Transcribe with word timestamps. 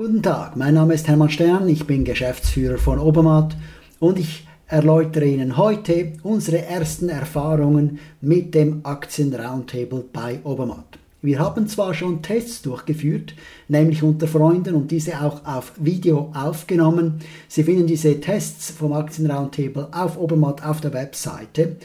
Guten 0.00 0.22
Tag, 0.22 0.56
mein 0.56 0.72
Name 0.72 0.94
ist 0.94 1.08
Hermann 1.08 1.28
Stern, 1.28 1.68
ich 1.68 1.86
bin 1.86 2.06
Geschäftsführer 2.06 2.78
von 2.78 2.98
Obermatt 2.98 3.54
und 3.98 4.18
ich 4.18 4.46
erläutere 4.66 5.26
Ihnen 5.26 5.58
heute 5.58 6.14
unsere 6.22 6.64
ersten 6.64 7.10
Erfahrungen 7.10 7.98
mit 8.22 8.54
dem 8.54 8.80
Aktien 8.84 9.34
Roundtable 9.34 10.02
bei 10.10 10.38
Obermatt. 10.42 10.98
Wir 11.20 11.38
haben 11.38 11.68
zwar 11.68 11.92
schon 11.92 12.22
Tests 12.22 12.62
durchgeführt, 12.62 13.34
nämlich 13.68 14.02
unter 14.02 14.26
Freunden 14.26 14.74
und 14.74 14.90
diese 14.90 15.20
auch 15.20 15.44
auf 15.44 15.74
Video 15.76 16.32
aufgenommen. 16.32 17.16
Sie 17.46 17.64
finden 17.64 17.86
diese 17.86 18.22
Tests 18.22 18.70
vom 18.70 18.94
Aktien 18.94 19.30
Roundtable 19.30 19.88
auf 19.92 20.16
Obermatt 20.16 20.64
auf 20.64 20.80
der 20.80 20.94
Webseite. 20.94 21.76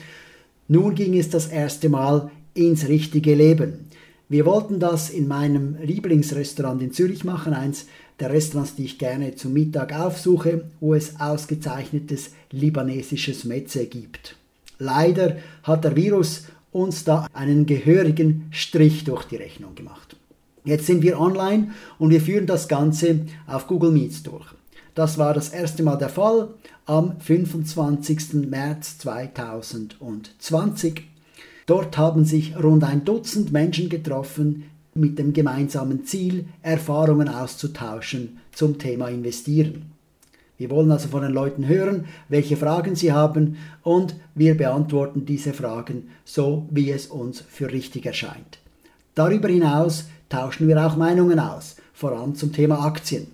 Nun 0.70 0.96
ging 0.96 1.18
es 1.18 1.30
das 1.30 1.48
erste 1.48 1.90
Mal 1.90 2.32
ins 2.54 2.88
richtige 2.88 3.36
Leben. 3.36 3.90
Wir 4.28 4.48
wollten 4.48 4.80
das 4.80 5.12
in 5.12 5.28
meinem 5.28 5.78
Lieblingsrestaurant 5.80 6.82
in 6.82 6.92
Zürich 6.92 7.24
machen, 7.26 7.54
eins 7.54 7.86
der 8.20 8.32
Restaurants, 8.32 8.76
die 8.76 8.86
ich 8.86 8.98
gerne 8.98 9.36
zum 9.36 9.54
Mittag 9.54 9.98
aufsuche, 9.98 10.66
wo 10.80 10.94
es 10.94 11.20
ausgezeichnetes 11.20 12.32
libanesisches 12.52 13.44
Metze 13.44 13.86
gibt. 13.86 14.36
Leider 14.80 15.38
hat 15.64 15.84
der 15.84 15.96
Virus 15.96 16.46
uns 16.72 17.04
da 17.04 17.28
einen 17.34 17.66
gehörigen 17.66 18.48
Strich 18.52 19.04
durch 19.04 19.24
die 19.26 19.38
Rechnung 19.38 19.76
gemacht. 19.76 20.16
Jetzt 20.64 20.88
sind 20.88 21.04
wir 21.04 21.20
online 21.20 21.72
und 22.00 22.10
wir 22.10 22.22
führen 22.22 22.48
das 22.48 22.68
Ganze 22.68 23.22
auf 23.48 23.68
Google 23.68 23.92
Meets 23.92 24.24
durch. 24.24 24.48
Das 24.96 25.18
war 25.18 25.34
das 25.34 25.50
erste 25.50 25.84
Mal 25.84 25.98
der 25.98 26.10
Fall 26.10 26.50
am 26.86 27.20
25. 27.20 28.50
März 28.50 28.98
2020 29.00 31.04
Dort 31.66 31.98
haben 31.98 32.26
sich 32.26 32.56
rund 32.56 32.84
ein 32.84 33.06
Dutzend 33.06 33.52
Menschen 33.52 33.90
getroffen 33.90 34.66
mit 34.98 35.20
dem 35.20 35.34
gemeinsamen 35.34 36.06
Ziel, 36.06 36.46
Erfahrungen 36.62 37.28
auszutauschen 37.28 38.38
zum 38.54 38.78
Thema 38.78 39.10
Investieren. 39.10 39.92
Wir 40.58 40.70
wollen 40.70 40.90
also 40.90 41.10
von 41.10 41.22
den 41.22 41.34
Leuten 41.34 41.68
hören, 41.68 42.06
welche 42.30 42.56
Fragen 42.56 42.96
sie 42.96 43.12
haben 43.12 43.58
und 43.84 44.16
wir 44.36 44.56
beantworten 44.56 45.26
diese 45.26 45.52
Fragen 45.52 46.12
so, 46.24 46.66
wie 46.72 46.92
es 46.92 47.08
uns 47.08 47.42
für 47.42 47.74
richtig 47.74 48.06
erscheint. 48.06 48.60
Darüber 49.16 49.50
hinaus 49.50 50.06
tauschen 50.30 50.70
wir 50.70 50.82
auch 50.86 50.96
Meinungen 50.96 51.40
aus, 51.40 51.76
vor 51.94 52.14
allem 52.14 52.36
zum 52.36 52.54
Thema 52.54 52.86
Aktien. 52.86 53.28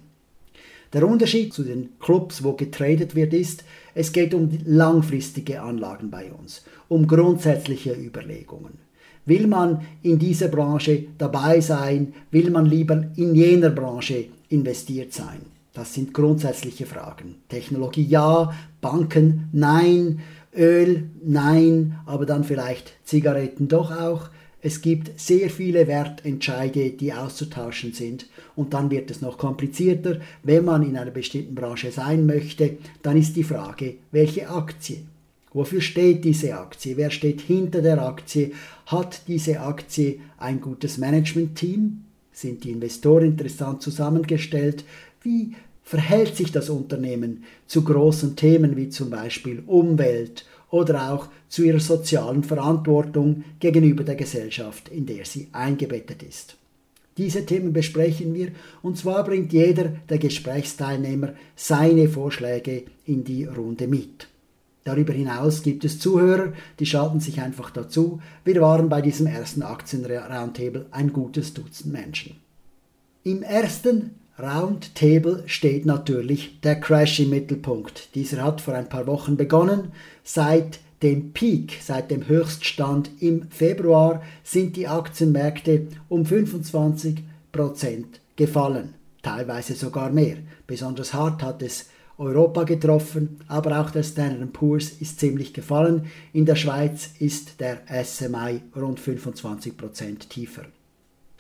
Der 0.94 1.08
Unterschied 1.08 1.54
zu 1.54 1.62
den 1.62 1.90
Clubs, 2.00 2.44
wo 2.44 2.54
getradet 2.54 3.14
wird, 3.14 3.36
ist, 3.36 3.66
es 3.94 4.12
geht 4.12 4.34
um 4.34 4.50
langfristige 4.66 5.62
Anlagen 5.62 6.10
bei 6.10 6.32
uns, 6.32 6.64
um 6.88 7.06
grundsätzliche 7.06 7.94
Überlegungen. 7.94 8.80
Will 9.26 9.48
man 9.48 9.82
in 10.02 10.18
dieser 10.18 10.48
Branche 10.48 11.06
dabei 11.18 11.62
sein? 11.62 12.14
Will 12.32 12.50
man 12.50 12.66
lieber 12.66 13.06
in 13.16 13.36
jener 13.36 13.70
Branche 13.70 14.26
investiert 14.50 15.14
sein? 15.14 15.42
Das 15.74 15.94
sind 15.94 16.14
grundsätzliche 16.14 16.86
Fragen. 16.86 17.36
Technologie 17.48 18.04
ja, 18.04 18.52
Banken 18.82 19.50
nein, 19.54 20.20
Öl 20.56 21.10
nein, 21.24 22.00
aber 22.06 22.26
dann 22.26 22.44
vielleicht 22.44 22.94
Zigaretten 23.06 23.68
doch 23.68 23.92
auch. 23.92 24.30
Es 24.64 24.82
gibt 24.82 25.20
sehr 25.20 25.50
viele 25.50 25.88
Wertentscheide, 25.88 26.92
die 26.92 27.14
auszutauschen 27.14 27.94
sind 27.94 28.28
und 28.56 28.74
dann 28.74 28.92
wird 28.92 29.10
es 29.10 29.22
noch 29.22 29.38
komplizierter. 29.38 30.20
Wenn 30.44 30.66
man 30.66 30.84
in 30.84 30.98
einer 30.98 31.12
bestimmten 31.12 31.56
Branche 31.56 31.92
sein 31.92 32.26
möchte, 32.26 32.78
dann 33.02 33.18
ist 33.18 33.36
die 33.36 33.44
Frage, 33.44 33.96
welche 34.12 34.50
Aktie? 34.50 34.98
Wofür 35.54 35.82
steht 35.82 36.24
diese 36.24 36.56
Aktie? 36.56 36.96
Wer 36.98 37.12
steht 37.12 37.42
hinter 37.42 37.82
der 37.82 38.02
Aktie? 38.02 38.52
Hat 38.86 39.24
diese 39.28 39.60
Aktie 39.60 40.20
ein 40.38 40.62
gutes 40.62 40.98
Management-Team? 40.98 42.06
Sind 42.32 42.64
die 42.64 42.72
Investoren 42.72 43.26
interessant 43.26 43.82
zusammengestellt? 43.82 44.86
Wie 45.22 45.56
verhält 45.84 46.38
sich 46.38 46.52
das 46.52 46.70
Unternehmen 46.70 47.44
zu 47.68 47.84
großen 47.84 48.38
Themen 48.38 48.78
wie 48.78 48.90
zum 48.90 49.10
Beispiel 49.10 49.64
Umwelt 49.66 50.46
oder 50.70 51.12
auch 51.12 51.28
zu 51.50 51.64
ihrer 51.64 51.82
sozialen 51.82 52.44
Verantwortung 52.44 53.44
gegenüber 53.60 54.06
der 54.06 54.16
Gesellschaft, 54.16 54.88
in 54.88 55.06
der 55.06 55.26
sie 55.26 55.50
eingebettet 55.52 56.24
ist. 56.24 56.56
Diese 57.18 57.46
Themen 57.46 57.74
besprechen 57.74 58.34
wir 58.34 58.54
und 58.82 58.98
zwar 58.98 59.26
bringt 59.26 59.52
jeder 59.52 59.90
der 60.10 60.18
Gesprächsteilnehmer 60.18 61.34
seine 61.58 62.08
Vorschläge 62.08 62.84
in 63.06 63.26
die 63.26 63.44
Runde 63.44 63.88
mit. 63.88 64.31
Darüber 64.84 65.14
hinaus 65.14 65.62
gibt 65.62 65.86
es 65.86 66.00
Zuhörer, 66.00 66.54
die 66.80 66.86
schalten 66.86 67.20
sich 67.20 67.42
einfach 67.42 67.70
dazu. 67.70 68.20
Wir 68.44 68.62
waren 68.62 68.90
bei 68.90 69.02
diesem 69.02 69.28
ersten 69.28 69.62
Aktien-Roundtable 69.62 70.88
ein 70.92 71.14
gutes 71.14 71.54
Dutzend 71.54 71.94
Menschen. 71.94 72.38
Im 73.24 73.44
ersten 73.44 74.16
Roundtable 74.40 75.44
steht 75.46 75.86
natürlich 75.86 76.60
der 76.62 76.80
Crash 76.80 77.20
im 77.20 77.30
Mittelpunkt. 77.30 78.16
Dieser 78.16 78.44
hat 78.44 78.62
vor 78.62 78.74
ein 78.74 78.90
paar 78.90 79.06
Wochen 79.06 79.38
begonnen. 79.38 79.92
Seit 80.24 80.80
dem 81.04 81.32
Peak, 81.32 81.78
seit 81.82 82.10
dem 82.10 82.28
Höchststand 82.28 83.12
im 83.20 83.50
Februar 83.52 84.24
sind 84.44 84.76
die 84.76 84.88
Aktienmärkte 84.88 85.88
um 86.10 86.24
25% 86.24 87.22
gefallen, 88.36 88.96
teilweise 89.22 89.76
sogar 89.76 90.10
mehr. 90.10 90.38
Besonders 90.66 91.14
hart 91.14 91.44
hat 91.44 91.62
es 91.62 91.88
Europa 92.22 92.64
getroffen, 92.64 93.40
aber 93.48 93.82
auch 93.82 93.90
der 93.90 94.04
Standard 94.04 94.54
Poor's 94.54 94.92
ist 95.00 95.20
ziemlich 95.20 95.54
gefallen. 95.54 96.06
In 96.34 96.46
der 96.46 96.56
Schweiz 96.56 97.10
ist 97.20 97.60
der 97.60 97.82
SMI 98.04 98.62
rund 98.76 99.00
25% 99.00 100.30
tiefer. 100.30 100.66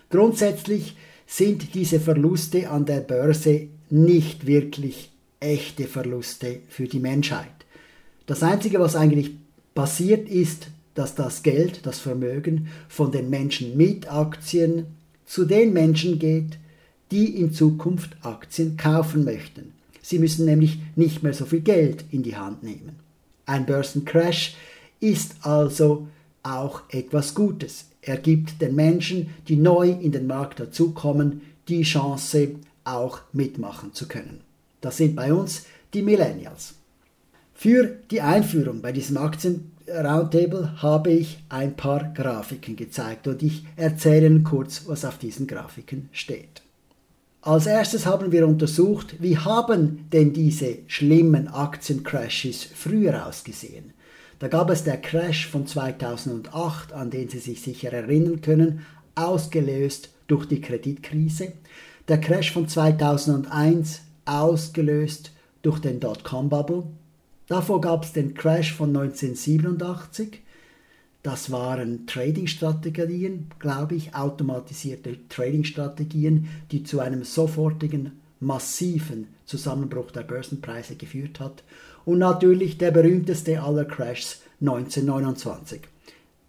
Grundsätzlich 0.09 0.97
sind 1.27 1.75
diese 1.75 1.99
Verluste 1.99 2.69
an 2.69 2.85
der 2.85 3.01
Börse 3.01 3.67
nicht 3.91 4.47
wirklich 4.47 5.11
echte 5.39 5.85
Verluste 5.85 6.59
für 6.67 6.87
die 6.87 6.99
Menschheit. 6.99 7.47
Das 8.25 8.41
Einzige, 8.41 8.79
was 8.79 8.95
eigentlich 8.95 9.31
passiert 9.75 10.27
ist, 10.27 10.67
dass 10.95 11.15
das 11.15 11.43
Geld, 11.43 11.85
das 11.85 11.99
Vermögen 11.99 12.69
von 12.89 13.11
den 13.11 13.29
Menschen 13.29 13.77
mit 13.77 14.11
Aktien 14.11 14.87
zu 15.25 15.45
den 15.45 15.73
Menschen 15.73 16.17
geht, 16.19 16.57
die 17.11 17.39
in 17.39 17.53
Zukunft 17.53 18.17
Aktien 18.23 18.77
kaufen 18.77 19.23
möchten. 19.23 19.73
Sie 20.01 20.19
müssen 20.19 20.45
nämlich 20.45 20.79
nicht 20.95 21.23
mehr 21.23 21.33
so 21.33 21.45
viel 21.45 21.61
Geld 21.61 22.05
in 22.11 22.23
die 22.23 22.35
Hand 22.35 22.63
nehmen. 22.63 22.97
Ein 23.45 23.65
Börsencrash 23.65 24.55
ist 24.99 25.35
also 25.41 26.07
auch 26.43 26.81
etwas 26.89 27.35
Gutes. 27.35 27.85
Er 28.01 28.17
gibt 28.17 28.61
den 28.61 28.75
Menschen, 28.75 29.29
die 29.47 29.57
neu 29.57 29.89
in 29.89 30.11
den 30.11 30.27
Markt 30.27 30.59
dazukommen, 30.59 31.41
die 31.67 31.83
Chance, 31.83 32.55
auch 32.83 33.21
mitmachen 33.31 33.93
zu 33.93 34.07
können. 34.07 34.41
Das 34.81 34.97
sind 34.97 35.15
bei 35.15 35.33
uns 35.33 35.65
die 35.93 36.01
Millennials. 36.01 36.73
Für 37.53 37.95
die 38.09 38.21
Einführung 38.21 38.81
bei 38.81 38.91
diesem 38.91 39.17
Aktien-Roundtable 39.17 40.81
habe 40.81 41.11
ich 41.11 41.43
ein 41.49 41.75
paar 41.75 42.11
Grafiken 42.11 42.75
gezeigt 42.75 43.27
und 43.27 43.43
ich 43.43 43.65
erzähle 43.75 44.25
Ihnen 44.25 44.43
kurz, 44.43 44.87
was 44.87 45.05
auf 45.05 45.19
diesen 45.19 45.45
Grafiken 45.45 46.09
steht. 46.11 46.63
Als 47.43 47.65
erstes 47.65 48.05
haben 48.05 48.31
wir 48.31 48.47
untersucht, 48.47 49.15
wie 49.19 49.35
haben 49.35 50.07
denn 50.11 50.31
diese 50.31 50.77
schlimmen 50.85 51.47
Aktiencrashes 51.47 52.63
früher 52.63 53.25
ausgesehen. 53.25 53.93
Da 54.37 54.47
gab 54.47 54.69
es 54.69 54.83
der 54.83 54.97
Crash 54.97 55.47
von 55.47 55.65
2008, 55.65 56.93
an 56.93 57.09
den 57.09 57.29
Sie 57.29 57.39
sich 57.39 57.63
sicher 57.63 57.93
erinnern 57.93 58.41
können, 58.41 58.85
ausgelöst 59.15 60.09
durch 60.27 60.45
die 60.45 60.61
Kreditkrise. 60.61 61.53
Der 62.07 62.19
Crash 62.19 62.51
von 62.51 62.67
2001, 62.67 64.01
ausgelöst 64.25 65.31
durch 65.63 65.79
den 65.79 65.99
Dotcom-Bubble. 65.99 66.83
Davor 67.47 67.81
gab 67.81 68.03
es 68.03 68.13
den 68.13 68.35
Crash 68.35 68.71
von 68.73 68.89
1987. 68.89 70.41
Das 71.23 71.51
waren 71.51 72.07
Trading-Strategien, 72.07 73.47
glaube 73.59 73.95
ich, 73.95 74.15
automatisierte 74.15 75.17
Trading-Strategien, 75.29 76.49
die 76.71 76.83
zu 76.83 76.99
einem 76.99 77.23
sofortigen, 77.23 78.13
massiven 78.39 79.27
Zusammenbruch 79.45 80.09
der 80.11 80.23
Börsenpreise 80.23 80.95
geführt 80.95 81.39
hat 81.39 81.63
und 82.05 82.17
natürlich 82.17 82.79
der 82.79 82.89
berühmteste 82.89 83.61
aller 83.61 83.85
Crashs 83.85 84.41
1929, 84.61 85.81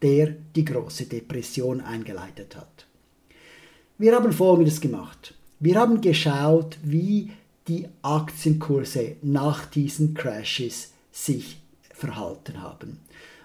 der 0.00 0.35
die 0.56 0.64
große 0.64 1.05
Depression 1.05 1.82
eingeleitet 1.82 2.56
hat. 2.56 2.87
Wir 3.99 4.14
haben 4.14 4.32
Folgendes 4.32 4.81
gemacht. 4.81 5.35
Wir 5.61 5.76
haben 5.76 6.00
geschaut, 6.00 6.79
wie 6.82 7.31
die 7.69 7.87
Aktienkurse 8.00 9.17
nach 9.23 9.67
diesen 9.67 10.14
Crashes 10.14 10.93
sich 11.12 11.61
verhalten 11.91 12.62
haben. 12.62 12.99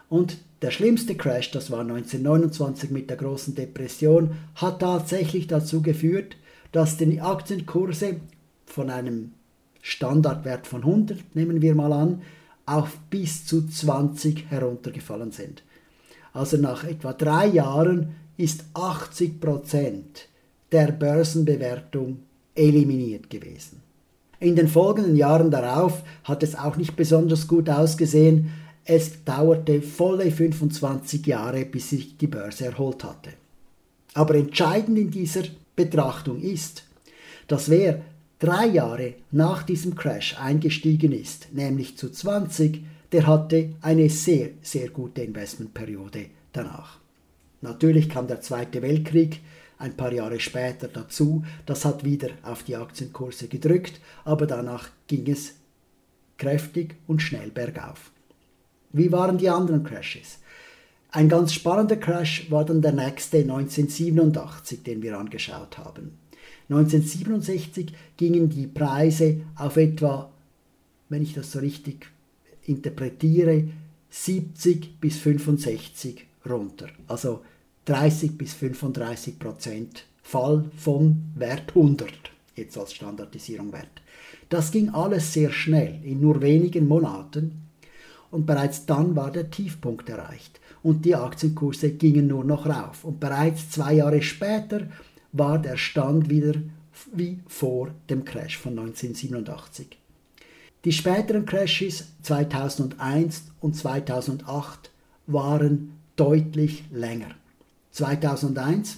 Und 0.09 0.37
der 0.61 0.71
schlimmste 0.71 1.15
Crash, 1.15 1.51
das 1.51 1.69
war 1.69 1.81
1929 1.81 2.89
mit 2.89 3.09
der 3.09 3.17
großen 3.17 3.55
Depression, 3.55 4.31
hat 4.55 4.79
tatsächlich 4.79 5.47
dazu 5.47 5.81
geführt, 5.81 6.37
dass 6.71 6.97
die 6.97 7.21
Aktienkurse 7.21 8.17
von 8.65 8.89
einem 8.89 9.33
Standardwert 9.81 10.67
von 10.67 10.81
100, 10.81 11.35
nehmen 11.35 11.61
wir 11.61 11.75
mal 11.75 11.93
an, 11.93 12.21
auf 12.65 12.97
bis 13.09 13.45
zu 13.45 13.67
20 13.67 14.49
heruntergefallen 14.49 15.31
sind. 15.31 15.63
Also 16.33 16.57
nach 16.57 16.83
etwa 16.83 17.13
drei 17.13 17.47
Jahren 17.47 18.15
ist 18.35 18.65
80 18.73 19.39
Prozent 19.39 20.27
der 20.71 20.91
Börsenbewertung 20.91 22.19
eliminiert 22.53 23.29
gewesen. 23.29 23.81
In 24.39 24.55
den 24.55 24.67
folgenden 24.67 25.15
Jahren 25.15 25.49
darauf 25.49 26.03
hat 26.23 26.43
es 26.43 26.55
auch 26.55 26.75
nicht 26.75 26.95
besonders 26.95 27.47
gut 27.47 27.69
ausgesehen. 27.69 28.51
Es 28.89 29.25
dauerte 29.25 29.81
volle 29.81 30.31
25 30.31 31.27
Jahre, 31.27 31.65
bis 31.65 31.89
sich 31.89 32.17
die 32.17 32.27
Börse 32.27 32.67
erholt 32.67 33.03
hatte. 33.03 33.31
Aber 34.13 34.35
entscheidend 34.35 34.97
in 34.97 35.11
dieser 35.11 35.43
Betrachtung 35.75 36.41
ist, 36.41 36.85
dass 37.49 37.69
wer 37.69 38.01
drei 38.39 38.65
Jahre 38.67 39.15
nach 39.29 39.63
diesem 39.63 39.93
Crash 39.95 40.39
eingestiegen 40.39 41.11
ist, 41.11 41.53
nämlich 41.53 41.97
zu 41.97 42.09
20, 42.09 42.81
der 43.11 43.27
hatte 43.27 43.73
eine 43.81 44.09
sehr, 44.09 44.51
sehr 44.61 44.89
gute 44.89 45.21
Investmentperiode 45.21 46.27
danach. 46.53 46.99
Natürlich 47.59 48.07
kam 48.07 48.27
der 48.27 48.39
Zweite 48.39 48.81
Weltkrieg 48.81 49.41
ein 49.79 49.97
paar 49.97 50.13
Jahre 50.13 50.39
später 50.39 50.87
dazu, 50.87 51.43
das 51.65 51.83
hat 51.83 52.05
wieder 52.05 52.29
auf 52.41 52.63
die 52.63 52.77
Aktienkurse 52.77 53.49
gedrückt, 53.49 53.99
aber 54.23 54.47
danach 54.47 54.91
ging 55.07 55.29
es 55.29 55.55
kräftig 56.37 56.95
und 57.05 57.21
schnell 57.21 57.51
bergauf. 57.51 58.11
Wie 58.97 59.11
waren 59.11 59.37
die 59.37 59.49
anderen 59.49 59.83
Crashes? 59.83 60.39
Ein 61.11 61.29
ganz 61.29 61.53
spannender 61.53 61.95
Crash 61.95 62.51
war 62.51 62.65
dann 62.65 62.81
der 62.81 62.91
nächste 62.91 63.37
1987, 63.37 64.83
den 64.83 65.01
wir 65.01 65.17
angeschaut 65.17 65.77
haben. 65.77 66.17
1967 66.69 67.93
gingen 68.17 68.49
die 68.49 68.67
Preise 68.67 69.41
auf 69.55 69.77
etwa, 69.77 70.31
wenn 71.07 71.23
ich 71.23 71.33
das 71.33 71.53
so 71.53 71.59
richtig 71.59 72.07
interpretiere, 72.65 73.69
70 74.09 74.99
bis 74.99 75.17
65 75.19 76.25
runter. 76.49 76.87
Also 77.07 77.41
30 77.85 78.37
bis 78.37 78.53
35 78.53 79.39
Prozent 79.39 80.05
Fall 80.21 80.65
vom 80.75 81.23
Wert 81.35 81.69
100, 81.69 82.11
jetzt 82.55 82.77
als 82.77 82.93
Standardisierung 82.93 83.71
Wert. 83.71 84.01
Das 84.49 84.71
ging 84.71 84.89
alles 84.89 85.31
sehr 85.31 85.51
schnell, 85.51 86.01
in 86.03 86.19
nur 86.19 86.41
wenigen 86.41 86.87
Monaten. 86.87 87.66
Und 88.31 88.45
bereits 88.45 88.85
dann 88.85 89.15
war 89.15 89.31
der 89.31 89.49
Tiefpunkt 89.49 90.09
erreicht 90.09 90.59
und 90.83 91.05
die 91.05 91.15
Aktienkurse 91.15 91.91
gingen 91.91 92.27
nur 92.27 92.43
noch 92.43 92.65
rauf. 92.65 93.03
Und 93.03 93.19
bereits 93.19 93.69
zwei 93.71 93.93
Jahre 93.95 94.21
später 94.21 94.87
war 95.31 95.59
der 95.59 95.77
Stand 95.77 96.29
wieder 96.29 96.53
wie 97.13 97.39
vor 97.47 97.91
dem 98.09 98.25
Crash 98.25 98.57
von 98.57 98.77
1987. 98.77 99.97
Die 100.85 100.91
späteren 100.91 101.45
Crashes 101.45 102.05
2001 102.21 103.43
und 103.59 103.75
2008 103.75 104.91
waren 105.25 105.93
deutlich 106.15 106.85
länger. 106.91 107.35
2001 107.91 108.97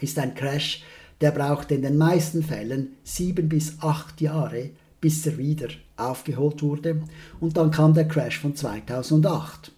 ist 0.00 0.18
ein 0.18 0.34
Crash, 0.34 0.82
der 1.20 1.30
brauchte 1.30 1.74
in 1.74 1.82
den 1.82 1.96
meisten 1.96 2.42
Fällen 2.42 2.96
sieben 3.04 3.48
bis 3.48 3.80
acht 3.80 4.20
Jahre, 4.20 4.70
bis 5.00 5.24
er 5.26 5.38
wieder 5.38 5.68
aufgeholt 6.08 6.62
wurde. 6.62 7.02
Und 7.40 7.56
dann 7.56 7.70
kam 7.70 7.94
der 7.94 8.08
Crash 8.08 8.38
von 8.40 8.54
2008. 8.54 9.72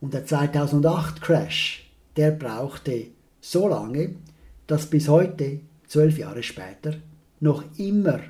Und 0.00 0.14
der 0.14 0.26
2008 0.26 1.20
Crash, 1.22 1.90
der 2.16 2.30
brauchte 2.30 3.06
so 3.40 3.68
lange, 3.68 4.16
dass 4.66 4.86
bis 4.86 5.08
heute, 5.08 5.60
zwölf 5.86 6.18
Jahre 6.18 6.42
später, 6.42 6.94
noch 7.40 7.64
immer 7.76 8.20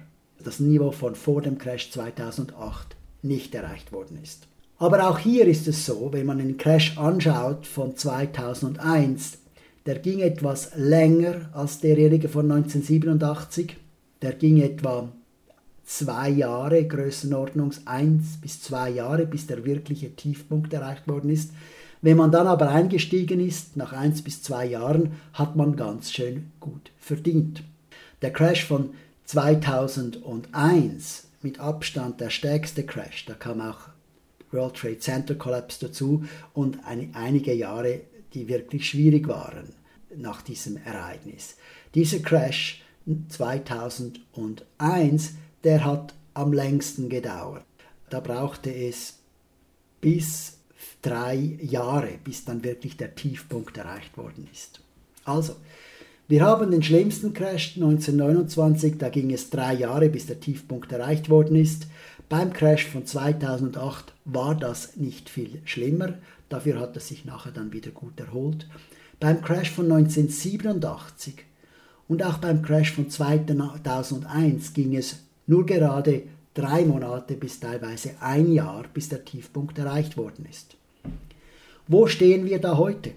das 0.43 0.61
Niveau 0.61 0.91
von 0.91 1.15
vor 1.15 1.43
dem 1.43 1.59
Crash 1.59 1.91
2008 1.91 2.97
nicht 3.23 3.55
erreicht 3.55 3.93
worden 3.93 4.19
ist. 4.23 4.47
Aber 4.79 5.09
auch 5.09 5.19
hier 5.19 5.47
ist 5.47 5.67
es 5.69 5.87
so, 5.87 6.11
wenn 6.13 6.27
man 6.27 6.39
den 6.39 6.59
Crash 6.59 6.99
anschaut 6.99 7.67
von 7.67 7.97
2001, 7.97 9.39
der 9.87 9.99
ging 9.99 10.21
etwas 10.21 10.73
länger 10.77 11.51
als 11.53 11.81
derjenige 11.81 12.29
von 12.29 12.51
1987. 12.51 13.77
Der 14.23 14.33
ging 14.33 14.61
etwa 14.61 15.13
zwei 15.85 16.29
Jahre, 16.29 16.87
Größenordnungs 16.87 17.87
eins 17.87 18.39
bis 18.41 18.63
zwei 18.63 18.91
Jahre, 18.91 19.27
bis 19.27 19.47
der 19.47 19.65
wirkliche 19.65 20.15
Tiefpunkt 20.15 20.73
erreicht 20.73 21.09
worden 21.09 21.31
ist. 21.31 21.53
Wenn 22.03 22.17
man 22.17 22.33
dann 22.33 22.47
aber 22.47 22.71
eingestiegen 22.71 23.41
ist, 23.41 23.77
nach 23.77 23.93
eins 23.93 24.23
bis 24.23 24.43
zwei 24.43 24.67
Jahren, 24.67 25.13
hat 25.33 25.57
man 25.57 25.77
ganz 25.77 26.13
schön 26.13 26.51
gut 26.61 26.91
verdient. 26.99 27.63
Der 28.23 28.33
Crash 28.33 28.65
von 28.65 28.91
2001, 29.25 31.29
mit 31.43 31.61
Abstand 31.61 32.21
der 32.21 32.31
stärkste 32.31 32.85
Crash, 32.85 33.27
da 33.27 33.35
kam 33.35 33.61
auch 33.61 33.81
World 34.51 34.77
Trade 34.77 34.99
Center 34.99 35.35
Collapse 35.35 35.87
dazu 35.87 36.25
und 36.53 36.79
eine, 36.87 37.09
einige 37.15 37.53
Jahre 37.53 38.01
die 38.35 38.49
wirklich 38.49 38.89
schwierig 38.89 39.29
waren 39.29 39.73
nach 40.17 40.43
diesem 40.43 40.77
Ereignis. 40.77 41.57
Dieser 41.95 42.19
Crash 42.19 42.83
2001, 43.29 45.35
der 45.65 45.85
hat 45.85 46.15
am 46.35 46.53
längsten 46.53 47.09
gedauert. 47.09 47.65
Da 48.11 48.21
brauchte 48.21 48.73
es 48.73 49.19
bis 50.01 50.59
drei 51.01 51.59
Jahre, 51.61 52.19
bis 52.23 52.45
dann 52.45 52.63
wirklich 52.63 52.97
der 52.97 53.15
Tiefpunkt 53.15 53.77
erreicht 53.77 54.17
worden 54.17 54.47
ist. 54.53 54.81
Also, 55.25 55.57
wir 56.29 56.43
haben 56.43 56.71
den 56.71 56.83
schlimmsten 56.83 57.35
Crash 57.35 57.77
1929, 57.77 58.97
da 58.99 59.09
ging 59.11 59.33
es 59.33 59.51
drei 59.51 59.75
Jahre, 59.75 60.09
bis 60.09 60.27
der 60.27 60.41
Tiefpunkt 60.41 60.91
erreicht 60.93 61.29
worden 61.29 61.57
ist. 61.57 61.87
Beim 62.29 62.53
Crash 62.53 62.87
von 62.87 63.05
2008 63.05 64.15
war 64.25 64.55
das 64.55 64.97
nicht 64.97 65.29
viel 65.29 65.61
schlimmer, 65.65 66.15
dafür 66.49 66.81
hat 66.81 66.97
es 66.97 67.09
sich 67.09 67.27
nachher 67.27 67.53
dann 67.53 67.73
wieder 67.73 67.91
gut 67.91 68.19
erholt. 68.19 68.67
Beim 69.21 69.43
Crash 69.43 69.71
von 69.71 69.93
1987 69.93 71.45
und 72.09 72.23
auch 72.23 72.39
beim 72.39 72.63
Crash 72.63 72.93
von 72.93 73.11
2001 73.11 74.73
ging 74.73 74.97
es 74.97 75.25
nur 75.47 75.67
gerade 75.67 76.23
drei 76.55 76.85
Monate 76.85 77.35
bis 77.35 77.61
teilweise 77.61 78.13
ein 78.21 78.53
Jahr, 78.53 78.85
bis 78.93 79.09
der 79.09 79.25
Tiefpunkt 79.25 79.79
erreicht 79.79 80.17
worden 80.17 80.47
ist. 80.49 80.77
Wo 81.87 82.07
stehen 82.07 82.47
wir 82.47 82.61
da 82.61 82.79
heute? 82.79 83.13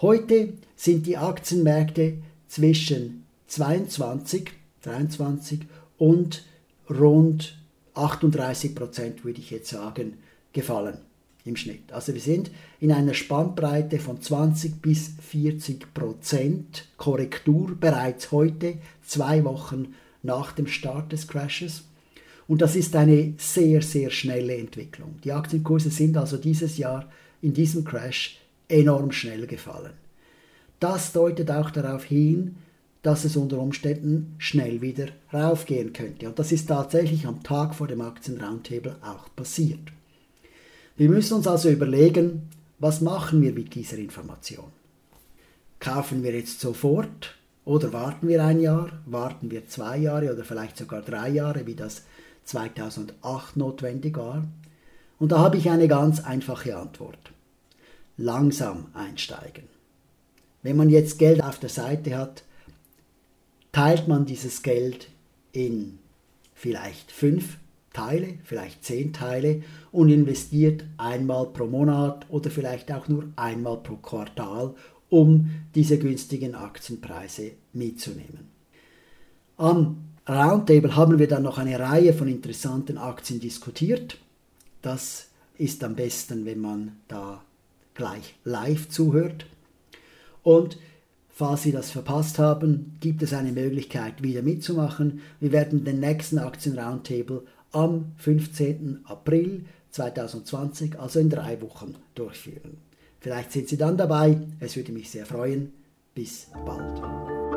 Heute 0.00 0.54
sind 0.74 1.06
die 1.06 1.16
Aktienmärkte 1.16 2.18
zwischen 2.48 3.24
22, 3.46 4.50
23 4.82 5.60
und 5.98 6.44
rund 6.90 7.56
38 7.94 8.74
Prozent, 8.74 9.24
würde 9.24 9.40
ich 9.40 9.50
jetzt 9.50 9.70
sagen, 9.70 10.18
gefallen 10.52 10.98
im 11.44 11.56
Schnitt. 11.56 11.92
Also 11.92 12.12
wir 12.12 12.20
sind 12.20 12.50
in 12.80 12.92
einer 12.92 13.14
Spannbreite 13.14 13.98
von 13.98 14.20
20 14.20 14.82
bis 14.82 15.12
40 15.30 15.94
Prozent 15.94 16.88
Korrektur 16.96 17.76
bereits 17.78 18.32
heute, 18.32 18.78
zwei 19.04 19.44
Wochen 19.44 19.94
nach 20.26 20.52
dem 20.52 20.66
Start 20.66 21.12
des 21.12 21.26
Crashes. 21.26 21.84
Und 22.46 22.60
das 22.60 22.76
ist 22.76 22.94
eine 22.94 23.32
sehr, 23.38 23.80
sehr 23.80 24.10
schnelle 24.10 24.56
Entwicklung. 24.56 25.16
Die 25.24 25.32
Aktienkurse 25.32 25.90
sind 25.90 26.16
also 26.16 26.36
dieses 26.36 26.76
Jahr 26.76 27.08
in 27.40 27.54
diesem 27.54 27.84
Crash 27.84 28.38
enorm 28.68 29.12
schnell 29.12 29.46
gefallen. 29.46 29.94
Das 30.78 31.12
deutet 31.12 31.50
auch 31.50 31.70
darauf 31.70 32.04
hin, 32.04 32.56
dass 33.02 33.24
es 33.24 33.36
unter 33.36 33.58
Umständen 33.58 34.34
schnell 34.38 34.82
wieder 34.82 35.06
raufgehen 35.32 35.92
könnte. 35.92 36.28
Und 36.28 36.38
das 36.38 36.52
ist 36.52 36.66
tatsächlich 36.66 37.26
am 37.26 37.42
Tag 37.42 37.74
vor 37.74 37.86
dem 37.86 38.00
Aktienroundtable 38.00 38.96
auch 39.02 39.28
passiert. 39.34 39.92
Wir 40.96 41.08
müssen 41.08 41.34
uns 41.34 41.46
also 41.46 41.70
überlegen, 41.70 42.48
was 42.78 43.00
machen 43.00 43.42
wir 43.42 43.52
mit 43.52 43.74
dieser 43.74 43.96
Information? 43.96 44.72
Kaufen 45.78 46.22
wir 46.22 46.34
jetzt 46.34 46.60
sofort 46.60 47.36
oder 47.66 47.92
warten 47.92 48.28
wir 48.28 48.42
ein 48.44 48.60
Jahr, 48.60 48.88
warten 49.04 49.50
wir 49.50 49.66
zwei 49.66 49.98
Jahre 49.98 50.32
oder 50.32 50.44
vielleicht 50.44 50.78
sogar 50.78 51.02
drei 51.02 51.28
Jahre, 51.28 51.66
wie 51.66 51.74
das 51.74 52.04
2008 52.44 53.56
notwendig 53.56 54.16
war? 54.16 54.44
Und 55.18 55.32
da 55.32 55.40
habe 55.40 55.56
ich 55.56 55.68
eine 55.68 55.88
ganz 55.88 56.24
einfache 56.24 56.76
Antwort. 56.76 57.18
Langsam 58.16 58.86
einsteigen. 58.94 59.64
Wenn 60.62 60.76
man 60.76 60.90
jetzt 60.90 61.18
Geld 61.18 61.42
auf 61.42 61.58
der 61.58 61.68
Seite 61.68 62.16
hat, 62.16 62.44
teilt 63.72 64.06
man 64.06 64.26
dieses 64.26 64.62
Geld 64.62 65.08
in 65.50 65.98
vielleicht 66.54 67.10
fünf 67.10 67.58
Teile, 67.92 68.34
vielleicht 68.44 68.84
zehn 68.84 69.12
Teile 69.12 69.62
und 69.90 70.08
investiert 70.10 70.84
einmal 70.98 71.46
pro 71.46 71.66
Monat 71.66 72.26
oder 72.28 72.50
vielleicht 72.50 72.92
auch 72.92 73.08
nur 73.08 73.24
einmal 73.34 73.78
pro 73.78 73.96
Quartal, 73.96 74.74
um 75.08 75.50
diese 75.74 75.98
günstigen 75.98 76.54
Aktienpreise 76.54 77.52
mitzunehmen. 77.72 78.48
Am 79.56 79.98
Roundtable 80.28 80.96
haben 80.96 81.18
wir 81.18 81.28
dann 81.28 81.44
noch 81.44 81.58
eine 81.58 81.78
Reihe 81.78 82.12
von 82.12 82.28
interessanten 82.28 82.98
Aktien 82.98 83.40
diskutiert. 83.40 84.18
Das 84.82 85.28
ist 85.56 85.84
am 85.84 85.94
besten, 85.94 86.44
wenn 86.44 86.58
man 86.58 86.96
da 87.08 87.42
gleich 87.94 88.34
live 88.44 88.88
zuhört. 88.88 89.46
Und 90.42 90.78
falls 91.30 91.62
Sie 91.62 91.72
das 91.72 91.90
verpasst 91.90 92.38
haben, 92.38 92.96
gibt 93.00 93.22
es 93.22 93.32
eine 93.32 93.52
Möglichkeit, 93.52 94.22
wieder 94.22 94.42
mitzumachen. 94.42 95.20
Wir 95.40 95.52
werden 95.52 95.84
den 95.84 96.00
nächsten 96.00 96.38
Aktien 96.38 96.78
Roundtable 96.78 97.42
am 97.72 98.12
15. 98.18 99.00
April 99.04 99.64
2020, 99.90 100.98
also 100.98 101.20
in 101.20 101.30
drei 101.30 101.60
Wochen, 101.62 101.94
durchführen. 102.14 102.78
Vielleicht 103.26 103.50
sind 103.50 103.68
Sie 103.68 103.76
dann 103.76 103.96
dabei, 103.96 104.38
es 104.60 104.76
würde 104.76 104.92
mich 104.92 105.10
sehr 105.10 105.26
freuen. 105.26 105.72
Bis 106.14 106.46
bald. 106.64 107.55